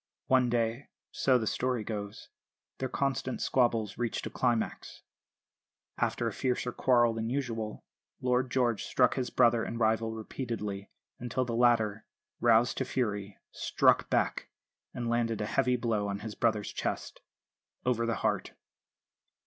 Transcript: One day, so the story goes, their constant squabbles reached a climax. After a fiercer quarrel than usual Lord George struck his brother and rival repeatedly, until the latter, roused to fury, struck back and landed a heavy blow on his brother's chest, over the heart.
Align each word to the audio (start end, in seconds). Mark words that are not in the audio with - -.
One 0.25 0.49
day, 0.49 0.89
so 1.11 1.37
the 1.37 1.45
story 1.45 1.83
goes, 1.83 2.29
their 2.79 2.89
constant 2.89 3.39
squabbles 3.39 3.99
reached 3.99 4.25
a 4.25 4.31
climax. 4.31 5.03
After 5.99 6.27
a 6.27 6.33
fiercer 6.33 6.71
quarrel 6.71 7.13
than 7.13 7.29
usual 7.29 7.83
Lord 8.19 8.49
George 8.49 8.83
struck 8.83 9.13
his 9.13 9.29
brother 9.29 9.63
and 9.63 9.79
rival 9.79 10.11
repeatedly, 10.11 10.89
until 11.19 11.45
the 11.45 11.53
latter, 11.55 12.07
roused 12.39 12.79
to 12.79 12.83
fury, 12.85 13.37
struck 13.51 14.09
back 14.09 14.49
and 14.91 15.07
landed 15.07 15.39
a 15.39 15.45
heavy 15.45 15.75
blow 15.75 16.07
on 16.07 16.21
his 16.21 16.33
brother's 16.33 16.73
chest, 16.73 17.21
over 17.85 18.07
the 18.07 18.15
heart. 18.25 18.53